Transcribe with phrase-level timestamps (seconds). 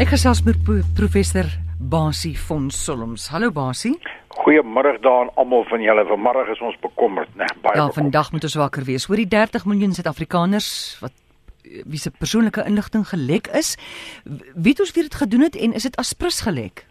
[0.00, 0.56] Ek gesels met
[0.96, 1.44] professor
[1.76, 3.26] Basie von Solms.
[3.34, 3.98] Hallo Basie.
[4.32, 6.06] Goeiemôre daan almal van julle.
[6.08, 7.44] Vanmôre is ons bekommerd, né?
[7.44, 7.76] Nee, baie.
[7.76, 7.98] Ja, bekommerd.
[7.98, 9.04] vandag moet ons wakker wees.
[9.10, 10.70] Hoor die 30 miljoen Suid-Afrikaners
[11.02, 11.12] wat
[11.84, 13.74] wie se persoonlike inligting gelek is.
[14.24, 16.86] Wie het ons weer dit gedoen het en is dit aspres gelek?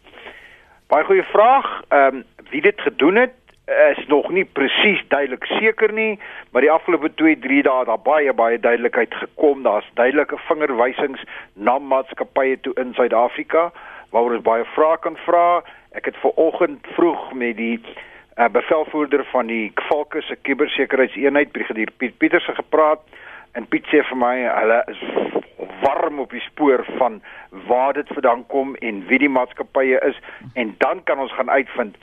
[0.94, 1.66] Baie goeie vraag.
[1.90, 2.24] Ehm um,
[2.54, 3.34] wie dit gedoen het
[3.70, 6.20] is nog nie presies duidelik seker nie,
[6.52, 9.64] maar die afgelope 2-3 dae daar baie baie duidelikheid gekom.
[9.64, 13.70] Daar's duidelike vingerwysings na maatskappye toe in Suid-Afrika
[14.10, 15.62] waaroor ons baie vrae kan vra.
[15.98, 21.92] Ek het ver oggend vroeg met die uh, bevelvoerder van die Kvalke se kubersekuriteitseenheid, brigadier
[21.98, 23.06] Piet Pieterse gepraat
[23.58, 25.04] en Piet sê vir my hulle is
[25.84, 27.22] warm op die spoor van
[27.68, 30.18] waar dit vandaan kom en wie die maatskappye is
[30.54, 31.98] en dan kan ons gaan uitvind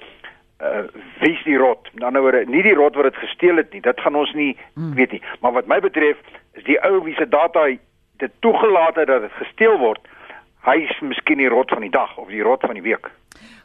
[0.60, 0.84] uh
[1.20, 1.88] wie's die rot?
[1.92, 3.80] Dan nou nie die rot wat dit gesteel het nie.
[3.80, 4.95] Dit gaan ons nie hmm.
[4.95, 5.23] weet nie.
[5.41, 6.16] Maar wat my betref
[6.52, 7.66] is die ou wie se data
[8.16, 10.00] dit toegelaat het dat dit gesteel word.
[10.64, 13.11] Hy is miskien die rot van die dag of die rot van die week.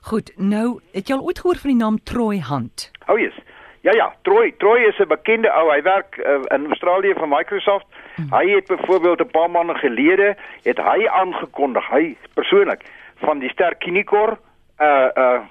[0.01, 2.91] Goed, nou het jy al ooit gehoor van die naam Troy Hunt?
[3.07, 3.37] O, oh, yes.
[3.81, 5.71] Ja ja, Troy, Troy is 'n bekende ou.
[5.71, 7.87] Hy werk uh, in Australië vir Microsoft.
[8.15, 8.27] Hmm.
[8.29, 13.79] Hy het byvoorbeeld 'n paar maande gelede het hy aangekondig, hy persoonlik van die sterk
[13.79, 14.37] Kinikor
[14.81, 15.41] uh uh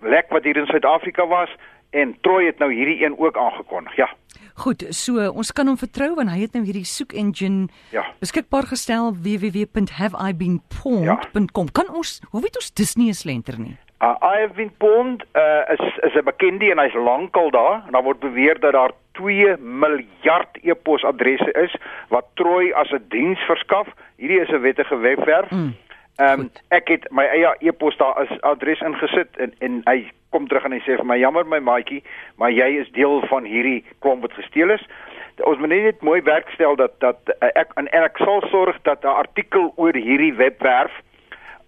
[0.00, 1.50] lek wat hier in Suid-Afrika was
[1.90, 3.96] en Troy het nou hierdie een ook aangekondig.
[3.96, 4.08] Ja.
[4.54, 8.04] Goed, so ons kan hom vertrou want hy het nou hierdie soek engine ja.
[8.20, 11.66] beskikbaar gestel www.haveibeenpawned.com.
[11.66, 11.72] Ja.
[11.72, 13.76] Kan ons, hoe weet ons dis nie 'n slenter nie?
[14.00, 17.92] Uh, I have been pawned uh, is is 'n bekendie en hy's lankal daar en
[17.92, 21.76] daar word beweer dat daar 2 miljard e-posadresse is
[22.08, 23.88] wat Troy as 'n diens verskaf.
[24.16, 25.50] Hierdie is 'n wettige webwerf.
[25.50, 25.74] Mm.
[26.20, 30.02] Ehm um, ek het my eie e-pos daar as adres ingesit en en hy
[30.34, 32.02] kom terug en hy sê vir my jammer my maatjie,
[32.36, 34.84] maar jy is deel van hierdie klomp wat gesteel is.
[35.48, 39.04] Ons moet net mooi werkstel dat dat uh, ek en, en ek sal sorg dat
[39.04, 40.92] 'n artikel oor hierdie webwerf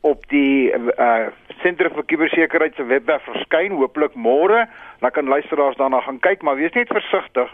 [0.03, 4.67] op die uh sentrum vir kubersekuriteit se webwerf verskyn hopelik môre.
[5.01, 7.49] Dan kan luisteraars daarna gaan kyk, maar wees net versigtig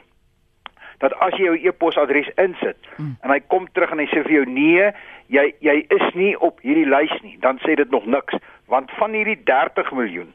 [0.98, 3.14] dat as jy jou e-posadres insit mm.
[3.22, 4.90] en hy kom terug en hy sê vir jou nee,
[5.28, 8.34] jy jy is nie op hierdie lys nie, dan sê dit nog niks,
[8.66, 10.32] want van hierdie 30 miljoen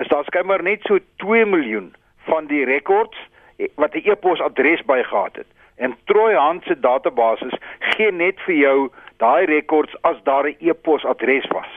[0.00, 1.90] is daar skynbaar net so 2 miljoen
[2.28, 3.18] van die rekords
[3.58, 5.46] eh, wat 'n e-posadres bygehad het.
[5.76, 11.46] En Troy Hand se database gee net vir jou daai rekords as daar 'n e-posadres
[11.48, 11.72] was.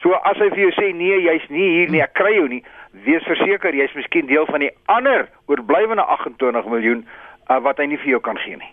[0.00, 2.64] So as hy vir jou sê nee, jy's nie hier nie, ek kry jou nie,
[3.04, 7.06] wees verseker jy's miskien deel van die ander oorblywende 28 miljoen
[7.48, 8.72] uh, wat hy nie vir jou kan gee nie.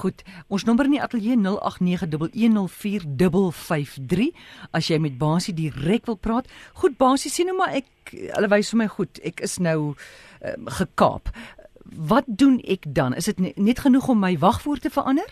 [0.00, 0.18] Goed,
[0.48, 4.32] ons nommer in die ateljee 0891104553
[4.72, 6.48] as jy met Basie direk wil praat.
[6.80, 9.12] Goed Basie, sien nou maar ek hulle wys vir my goed.
[9.24, 9.96] Ek is nou uh,
[10.80, 11.24] gekaap.
[12.08, 13.14] Wat doen ek dan?
[13.14, 15.28] Is dit net genoeg om my wagwoord te verander?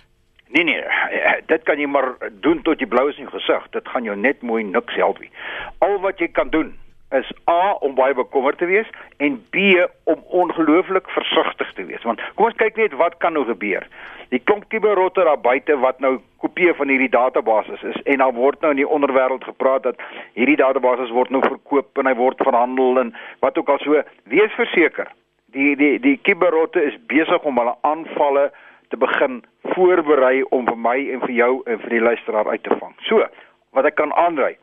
[0.51, 3.71] Nee nee, eh, dit kan jy maar doen tot jy blou is in jou gesig.
[3.73, 5.31] Dit gaan jou net mooi niks help nie.
[5.79, 6.75] Al wat jy kan doen
[7.10, 9.56] is A om baie bekommerd te wees en B
[10.04, 12.03] om ongelooflik versigtig te wees.
[12.06, 13.87] Want kom ons kyk net wat kan nou gebeur.
[14.31, 18.60] Die klomp kiberrotte daar buite wat nou kopieë van hierdie databases is en dan word
[18.62, 20.03] nou in die onderwêreld gepraat dat
[20.38, 24.03] hierdie databases word nou verkoop en hy word verhandel en wat ook al so.
[24.31, 25.10] Wees verseker.
[25.50, 28.50] Die die die kiberrotte is besig om hulle aanvalle
[28.94, 29.43] te begin
[29.75, 32.94] voorberei om vir my en vir jou en vir die luisteraar uit te vang.
[33.10, 33.26] So,
[33.75, 34.54] wat ek kan aanraai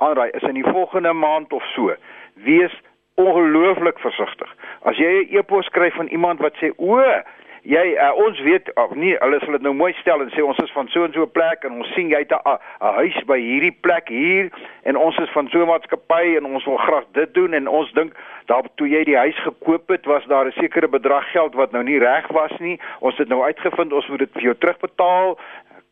[0.00, 1.94] aanraai is in die volgende maand of so.
[2.34, 2.74] Wees
[3.20, 4.56] ongelooflik versigtig.
[4.82, 6.96] As jy 'n e-pos skryf van iemand wat sê o,
[7.62, 10.58] jy uh, ons weet of nie, hulle sal dit nou mooi stel en sê ons
[10.64, 13.38] is van so en so 'n plek en ons sien jy het 'n huis by
[13.38, 14.50] hierdie plek hier
[14.84, 17.92] en ons is van so 'n maatskappy en ons wil graag dit doen en ons
[17.92, 18.12] dink
[18.46, 21.82] daar toe jy die huis gekoop het was daar 'n sekere bedrag geld wat nou
[21.84, 22.80] nie reg was nie.
[23.00, 25.38] Ons het nou uitgevind ons moet dit vir jou terugbetaal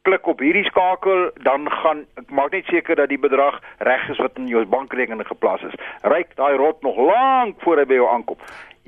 [0.09, 4.21] klik op hierdie skakel, dan gaan ek maak net seker dat die bedrag reg is
[4.23, 5.77] wat in jou bankrekening geplaas is.
[6.09, 8.39] Ryk daai rot nog lank voor hy by jou aankom.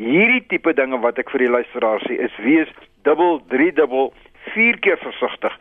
[0.01, 2.71] Hierdie tipe dinge wat ek vir die luisteraars sê is wees
[3.05, 4.15] dubbel, driedubbel,
[4.55, 5.57] vier keer versigtig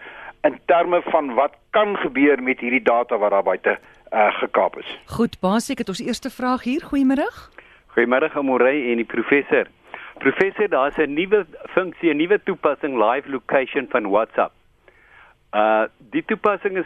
[0.48, 4.94] in terme van wat kan gebeur met hierdie data wat daar buite uh, gekaap is.
[5.12, 6.86] Goed, basies het ons eerste vraag hier.
[6.88, 7.28] Goeiemôre.
[7.98, 9.68] Goeiemôre Amorey en die professor.
[10.24, 11.46] Professor, daar's 'n nuwe
[11.76, 14.56] funksie, 'n nuwe toepassing live location van WhatsApp.
[15.54, 16.86] Uh die toepassing is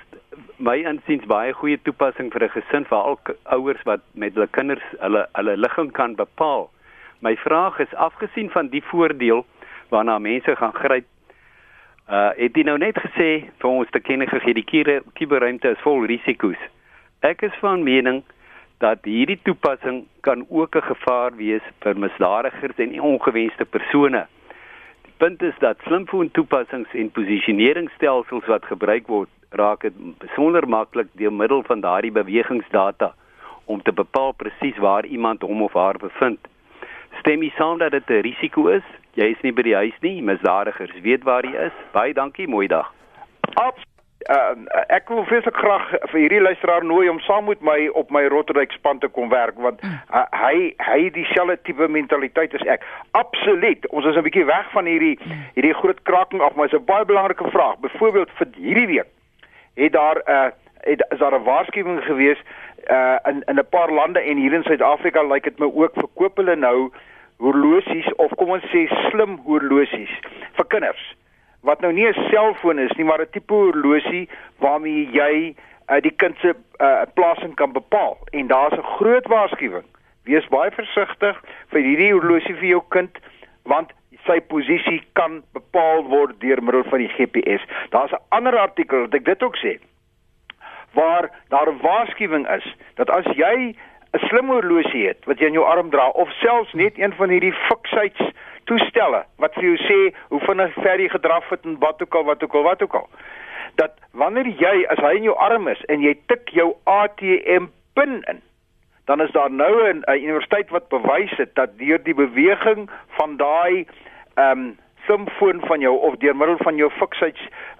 [0.58, 3.18] my insiens baie goeie toepassing vir 'n gesin vir al
[3.56, 6.70] ouers wat met hulle kinders hulle hulle ligging kan bepaal.
[7.20, 9.46] My vraag is afgesien van die voordeel
[9.90, 11.06] waarna mense gaan gryp
[12.10, 16.06] uh het jy nou net gesê vir ons te kenne gegee die kuberruimte is vol
[16.06, 16.60] risiko's.
[17.20, 18.24] Ek is van mening
[18.80, 24.28] dat hierdie toepassing kan ook 'n gevaar wees vir misdadigers en ongewenste persone
[25.18, 31.34] punt is dat slimfoon toepassings en posisioneringsstelsels wat gebruik word raak dit besonder maklik deur
[31.34, 33.14] middel van daardie bewegingsdata
[33.66, 36.40] om te bepaal presies waar iemand hom of haar bevind.
[37.20, 38.84] Stem jy saam dat dit 'n risiko is?
[39.14, 41.74] Jy is nie by die huis nie, misdadigers weet waar jy is.
[41.92, 42.94] Baie dankie, mooi dag.
[43.54, 43.93] Absoluut
[44.30, 48.26] uh, ek wil vreeslik graag vir hierdie luisteraar nooi om saam met my op my
[48.32, 52.86] Rotterdam span te kom werk want uh, hy hy dieselfde tipe mentaliteit as ek.
[53.12, 53.88] Absoluut.
[53.92, 55.18] Ons is 'n bietjie weg van hierdie
[55.56, 57.80] hierdie groot kraking af, maar dit is 'n baie belangrike vraag.
[57.80, 59.10] Byvoorbeeld vir hierdie week
[59.76, 60.52] het daar 'n uh,
[60.84, 62.40] het is daar 'n waarskuwing gewees
[62.92, 65.94] uh in in 'n paar lande en hier in Suid-Afrika lyk like dit my ook
[65.94, 66.92] verkoop hulle nou
[67.38, 70.14] horlosies of kom ons sê slim horlosies
[70.56, 71.16] vir kinders
[71.64, 74.30] wat nou nie 'n selfoon is nie, maar 'n tipe horlosie
[74.60, 75.56] waarmee jy
[75.90, 78.18] uh, die kind se uh, plasing kan bepaal.
[78.32, 79.86] En daar's 'n groot waarskuwing.
[80.24, 83.18] Wees baie versigtig vir hierdie horlosie vir jou kind
[83.64, 83.92] want
[84.26, 87.64] sy posisie kan bepaal word deur middel van die GPS.
[87.90, 89.80] Daar's 'n ander artikel wat ek dit ook sê
[90.94, 93.76] waar daar 'n waarskuwing is dat as jy
[94.14, 97.30] 'n slim horlosie het wat jy in jou arm dra of selfs net een van
[97.30, 98.32] hierdie fiksites
[98.70, 100.00] toestelle wat vir jou sê
[100.30, 102.96] hoe vinnig ver jy gedraf het en wat ook al wat ook al wat ook
[103.02, 103.10] al
[103.82, 108.22] dat wanneer jy as hy in jou arm is en jy tik jou ATM pin
[108.32, 108.42] in
[109.06, 112.90] dan is daar nou 'n universiteit wat bewys het dat deur die beweging
[113.20, 113.86] van daai
[114.36, 114.78] ehm um,
[115.08, 117.38] simfoon van jou of deur middel van jou fiksheid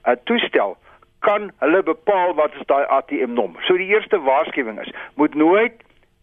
[0.08, 0.78] uh, toestel
[1.20, 3.64] kan hulle bepaal wat is daai ATM nommer.
[3.64, 5.74] So die eerste waarskuwing is, moet nooit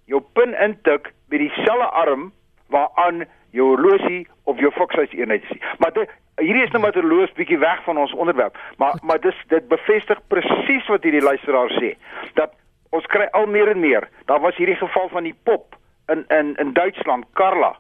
[0.05, 2.33] jou pin intik by dieselfde arm
[2.69, 5.59] waaraan jou horlosie of jou fokshuis eenheid is.
[5.79, 6.11] Maar dit
[6.41, 9.69] hierdie is nou maar 'n loos bietjie weg van ons onderwerp, maar maar dis dit
[9.69, 11.95] bevestig presies wat hierdie luisteraar sê
[12.35, 12.53] dat
[12.91, 14.09] ons kry al meer en meer.
[14.27, 15.77] Daar was hierdie geval van die pop
[16.09, 17.77] in in in Duitsland, Carla.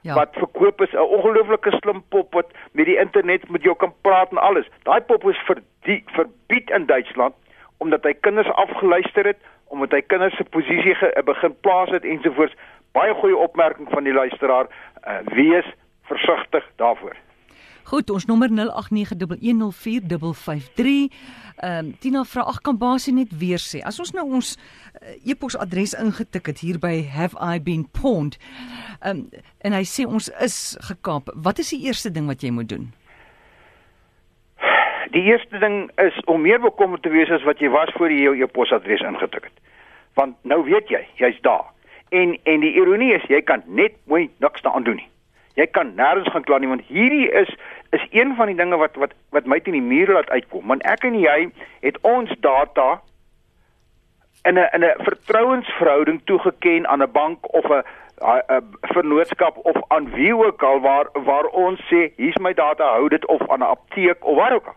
[0.00, 0.14] Ja.
[0.14, 4.30] Wat verkoop is 'n ongelooflike slim pop wat met die internet met jou kan praat
[4.30, 4.68] en alles.
[4.82, 7.34] Daai pop is vir die verbied in Duitsland
[7.78, 9.36] omdat hy kinders afgeluister het,
[9.68, 10.94] omdat hy kinders se posisie
[11.24, 12.54] begin plaas het ensovoorts.
[12.94, 15.66] Baie goeie opmerking van die luisteraar uh, wees
[16.06, 17.16] versigtig daarvoor.
[17.84, 18.54] Goed, ons nommer 0891104553.
[21.56, 23.78] Ehm um, Tina vra ag kan basie net weer sê.
[23.84, 24.60] As ons nou ons uh,
[25.30, 28.38] e-posadres ingetik het hier by have i been pawned.
[29.02, 29.28] Ehm um,
[29.60, 31.24] en hy sê ons is gekaap.
[31.34, 32.92] Wat is die eerste ding wat jy moet doen?
[35.12, 38.24] Die eerste ding is om meer bekommerd te wees as wat jy was voor jy
[38.24, 39.56] jou e-posadres ingetik het.
[40.14, 41.73] Want nou weet jy, jy's daar.
[42.14, 45.08] En en die ironie is jy kan net mooi niks daaraan doen nie.
[45.58, 47.50] Jy kan nêrens gaan kla nie want hierdie is
[47.96, 50.66] is een van die dinge wat wat wat my teen die muur laat uitkom.
[50.70, 51.38] Want ek en jy
[51.82, 53.00] het ons data
[54.44, 57.82] in 'n in 'n vertrouensverhouding toegeken aan 'n bank of 'n
[58.22, 63.08] 'n vennootskap of aan wie ook al waar waar ons sê hier's my data hou
[63.08, 64.76] dit of aan 'n apteek of waar ook al.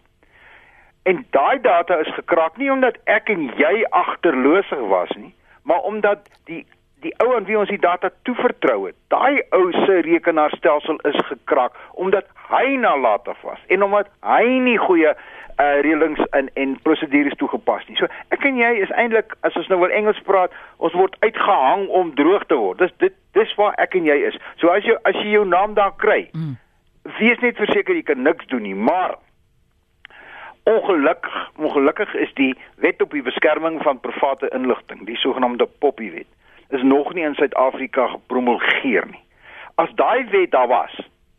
[1.04, 5.34] En daai data is gekraak nie omdat ek en jy agterloosig was nie,
[5.64, 6.66] maar omdat die
[7.06, 11.76] die ou aan wie ons die data toevertrou het, daai ou se rekenaarstelsel is gekrak
[11.94, 15.14] omdat hy nalatig was en omdat hy nie goeie
[15.58, 17.98] uh reëlings in en prosedures toegepas nie.
[17.98, 21.88] So ek en jy is eintlik as ons nou wil Engels praat, ons word uitgehang
[21.98, 22.84] om droog te word.
[22.84, 24.38] Dis dit dis waar ek en jy is.
[24.62, 26.54] So as jy as jy jou naam daar kry, mm.
[27.18, 29.18] wees net verseker jy kan niks doen nie, maar
[30.70, 32.54] ongelukkig ongelukkig is die
[32.86, 36.30] wet op die beskerming van private inligting, die sogenaamde Poppy wet
[36.70, 39.24] is nog nie in Suid-Afrika gepromulgeer nie.
[39.76, 40.94] As daai wet daar was,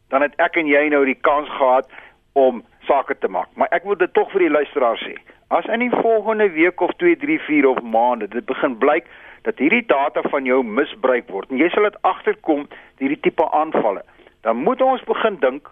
[0.09, 1.89] dan het ek en jy nou die kans gehad
[2.33, 3.49] om sake te maak.
[3.55, 5.17] Maar ek wil dit tog vir die luisteraars sê.
[5.49, 9.09] As in die volgende week of 2, 3, 4 of maande dit begin blyk
[9.47, 12.67] dat hierdie data van jou misbruik word en jy sal dit agterkom
[13.01, 14.03] hierdie tipe aanvalle,
[14.45, 15.71] dan moet ons begin dink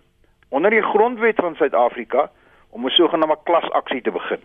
[0.54, 2.28] onder die grondwet van Suid-Afrika
[2.70, 4.40] om 'n sogenaamde klasaksie te begin.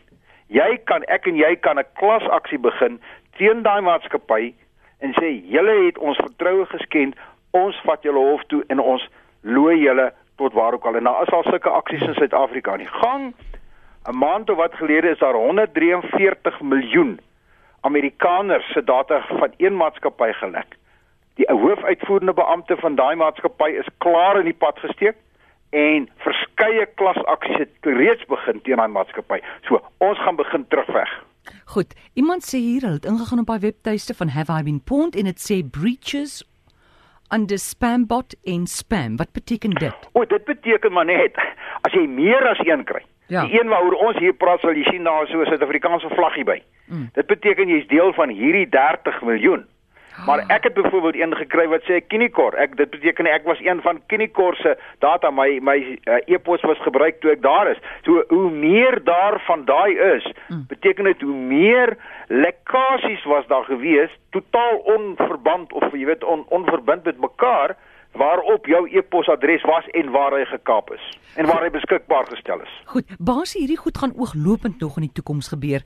[0.47, 2.99] Jy kan ek en jy kan 'n klasaksie begin
[3.37, 4.53] teen daai maatskappy
[5.01, 7.17] en sê julle het ons vertroue geskend,
[7.57, 9.07] ons vat julle hof toe en ons
[9.41, 10.95] looi julle tot waar ook al.
[10.95, 13.33] En daar is al sulke aksies in Suid-Afrika aan die gang.
[14.09, 17.19] 'n Maand of wat gelede is daar 143 miljoen
[17.81, 20.77] Amerikaners se data van een maatskappy gelek.
[21.35, 25.15] Die hoofuitvoerende beampte van daai maatskappy is klaar in die pad gesteek
[25.69, 29.39] en verskeie klasaksies het reeds begin teen daai maatskappy.
[29.61, 31.23] So, ons gaan begin terugveg.
[31.65, 35.15] Goed, iemand sê hier hulle het ingegaan op by webtuiste van Have I Been Pwned
[35.15, 36.41] en dit sê breaches
[37.33, 39.17] under spambot en spam.
[39.17, 40.09] Wat beteken dit?
[40.11, 41.35] O, dit beteken maar net
[41.81, 43.03] as jy meer as een kry.
[43.31, 43.45] Ja.
[43.47, 46.59] Die een waaroor ons hier praat sal jy sien daar so 'n Suid-Afrikaanse vlaggie by.
[46.87, 47.09] Mm.
[47.13, 49.65] Dit beteken jy's deel van hierdie 30 miljoen.
[50.25, 52.53] Maar ek het byvoorbeeld een gekry wat sê Kinikor.
[52.53, 56.81] Ek dit beteken ek was een van Kinikor se data my my uh, e-pos was
[56.83, 57.79] gebruik toe ek daar is.
[58.05, 60.65] So hoe meer daarvan daai is, mm.
[60.67, 67.03] beteken dit hoe meer lekkasies was daar gewees, totaal onverband of jy weet on, onverbind
[67.03, 67.75] met mekaar
[68.11, 71.03] waarop jou e-posadres was en waar hy gekaap is
[71.39, 72.73] en waar hy beskikbaar gestel is.
[72.91, 75.85] Goed, basie hierdie goed gaan ooglopend nog in die toekoms gebeur.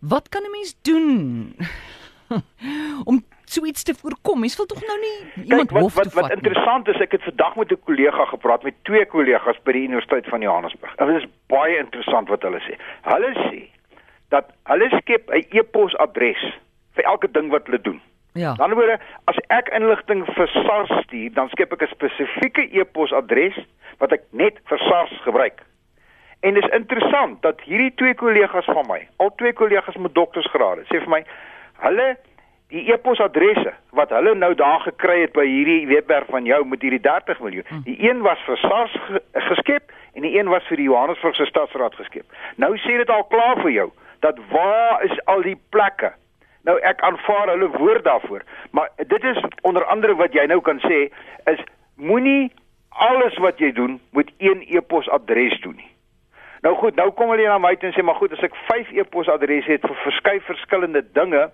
[0.00, 1.54] Wat kan 'n mens doen
[3.10, 4.40] om so iets te voorkom?
[4.40, 6.28] Mens wil tog nou nie iemand Kijk, wat, hof wat, toe vat.
[6.28, 9.86] Wat interessant is, ek het vandag met 'n kollega gepraat met twee kollegas by die
[9.88, 10.94] Universiteit van Johannesburg.
[10.96, 12.78] En dit is baie interessant wat hulle sê.
[13.02, 13.60] Hulle sê
[14.28, 16.44] dat hulle skep 'n e-posadres
[16.94, 18.00] vir elke ding wat hulle doen.
[18.32, 18.54] Ja.
[18.54, 23.58] Dan word as ek inligting vir SARS stuur, dan skep ek 'n spesifieke e-posadres
[23.98, 25.62] wat ek net vir SARS gebruik.
[26.40, 31.00] En dis interessant dat hierdie twee kollegas van my, al twee kollegas met doktorsgrade, sê
[31.02, 31.24] vir my
[31.84, 32.16] hulle
[32.70, 37.02] die e-posadresse wat hulle nou daar gekry het by hierdie webwerf van jou met hierdie
[37.02, 37.82] 30 miljoen.
[37.86, 41.98] Die een was vir SARS ge geskep en die een was vir die Johannesburgse stadsraad
[41.98, 42.26] geskep.
[42.62, 46.12] Nou sê dit al klaar vir jou dat waar is al die plekke?
[46.68, 50.82] Nou ek aanvaar hulle woord daarvoor, maar dit is onder andere wat jy nou kan
[50.84, 51.06] sê
[51.50, 51.62] is
[51.96, 52.52] moenie
[52.90, 55.88] alles wat jy doen met een e-posadres doen nie.
[56.60, 58.90] Nou goed, nou kom hulle na my toe en sê maar goed, as ek 5
[59.00, 61.46] e-posadresse het vir verskeie verskillende dinge,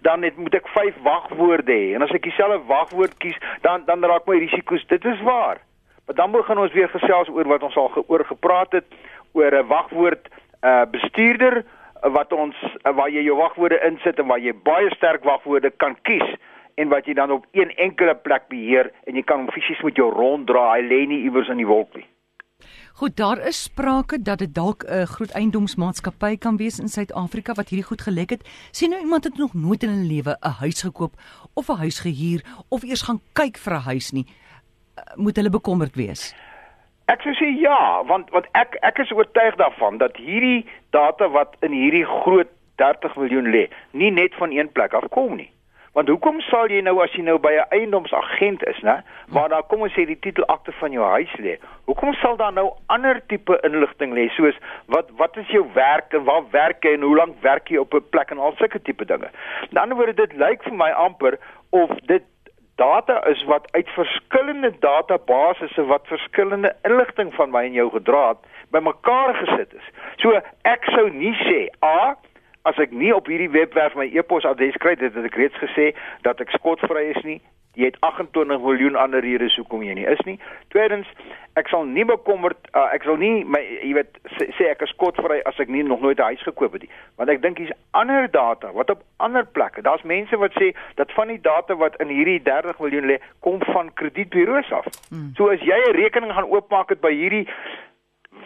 [0.00, 1.94] dan het moet ek 5 wagwoorde hê.
[1.94, 4.86] En as ek dieselfde wagwoord kies, dan dan raak my risiko's.
[4.86, 5.60] Dit is waar.
[6.06, 8.86] Maar dan begin ons weer gesels oor wat ons al geoor gepraat het
[9.32, 10.28] oor 'n wagwoord
[10.62, 11.64] uh bestuurder
[12.02, 16.34] wat ons waar jy jou wagwoorde insit en waar jy baie sterk wagwoorde kan kies
[16.74, 19.96] en wat jy dan op een enkele plek beheer en jy kan hom fisies met
[19.96, 20.72] jou ronddra.
[20.72, 22.06] Hy lê nie iewers in die wolk nie.
[22.98, 27.68] Goed, daar is sprake dat dit dalk 'n groot eiendomsmaatskappy kan wees in Suid-Afrika wat
[27.68, 28.68] hierdie goed gelek het.
[28.70, 31.12] Sien nou iemand het nog nooit in 'n lewe 'n huis gekoop
[31.54, 34.26] of 'n huis gehuur of eers gaan kyk vir 'n huis nie.
[35.14, 36.34] Moet hulle bekommerd wees?
[37.04, 41.56] Ek sou sê ja, want want ek ek is oortuig daarvan dat hierdie data wat
[41.60, 45.50] in hierdie groot 30 miljoen lê, nie net van een plek af kom nie.
[45.92, 49.62] Want hoekom sal jy nou as jy nou by 'n eiendomsagent is, né, waar daar
[49.62, 53.58] kom ons sê die titelakte van jou huis lê, hoekom sal daar nou ander tipe
[53.62, 54.54] inligting lê soos
[54.86, 57.94] wat wat is jou werk en waar werk jy en hoe lank werk jy op
[57.94, 59.28] 'n plek en al sulke tipe dinge.
[59.60, 61.38] Aan die ander woorde dit lyk vir my amper
[61.70, 62.22] of dit
[62.78, 68.38] data is wat uit verskillende databasisse wat verskillende inligting van my en jou gedra het
[68.70, 69.86] bymekaar gesit is.
[70.22, 72.14] So ek sou nie sê A
[72.68, 75.92] as ek nie op hierdie webwerf my e-posadres kry dit het ek reeds gesê
[76.26, 77.40] dat ek skotvry is nie.
[77.78, 80.34] Jy het 28 miljoen ander redes hoekom jy nie is nie.
[80.74, 81.06] Tweedens,
[81.60, 84.92] ek sal nie bekommerd uh, ek sal nie my jy weet sê, sê ek is
[84.96, 86.92] skotvry as ek nie nog nooit 'n huis gekoop het nie.
[87.20, 89.82] Want ek dink hier's ander data wat op ander plekke.
[89.82, 93.62] Daar's mense wat sê dat van die data wat in hierdie 30 miljoen lê kom
[93.72, 94.86] van kredietburo's af.
[95.10, 95.30] Hmm.
[95.36, 97.46] So as jy 'n rekening gaan oopmaak het by hierdie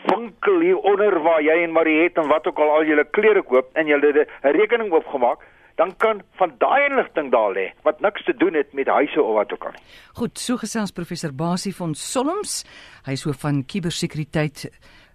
[0.06, 3.70] winkel hier onder waar jy en Mariet en wat ook al al julle klere koop
[3.72, 4.26] en het 'n
[4.58, 5.38] rekening oopgemaak,
[5.74, 9.34] dan kan van daai inligting daar lê wat niks te doen het met huise of
[9.34, 9.80] wat ook al nie.
[10.12, 12.64] Goed, so gesels professor Basie van Solms.
[13.04, 14.70] Hy is hoof van kubersekuriteit